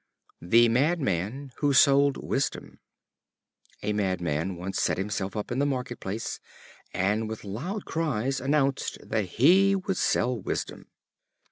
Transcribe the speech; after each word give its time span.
The 0.41 0.67
Madman 0.67 1.51
who 1.57 1.73
Sold 1.73 2.17
Wisdom. 2.17 2.79
A 3.83 3.93
Madman 3.93 4.55
once 4.55 4.81
set 4.81 4.97
himself 4.97 5.37
up 5.37 5.51
in 5.51 5.59
the 5.59 5.65
market 5.67 5.99
place, 5.99 6.39
and 6.91 7.29
with 7.29 7.43
loud 7.43 7.85
cries 7.85 8.39
announced 8.41 8.97
that 9.07 9.25
he 9.37 9.75
would 9.75 9.97
sell 9.97 10.41
Wisdom. 10.41 10.87